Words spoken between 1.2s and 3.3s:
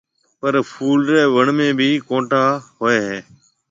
وڻ ۾ بي ڪونٽا هوئي هيَ۔